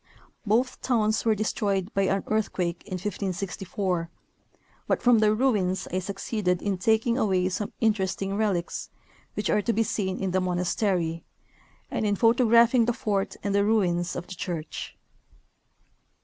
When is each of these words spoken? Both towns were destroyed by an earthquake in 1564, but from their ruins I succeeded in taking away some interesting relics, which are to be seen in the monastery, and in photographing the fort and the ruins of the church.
Both 0.47 0.81
towns 0.81 1.25
were 1.25 1.35
destroyed 1.35 1.93
by 1.93 2.07
an 2.07 2.23
earthquake 2.25 2.81
in 2.87 2.93
1564, 2.93 4.09
but 4.87 4.99
from 4.99 5.19
their 5.19 5.35
ruins 5.35 5.87
I 5.93 5.99
succeeded 5.99 6.59
in 6.59 6.79
taking 6.79 7.19
away 7.19 7.47
some 7.49 7.71
interesting 7.79 8.35
relics, 8.35 8.89
which 9.35 9.51
are 9.51 9.61
to 9.61 9.73
be 9.73 9.83
seen 9.83 10.17
in 10.19 10.31
the 10.31 10.41
monastery, 10.41 11.23
and 11.91 12.03
in 12.03 12.15
photographing 12.15 12.85
the 12.85 12.93
fort 12.93 13.35
and 13.43 13.53
the 13.53 13.63
ruins 13.63 14.15
of 14.15 14.25
the 14.25 14.33
church. 14.33 14.97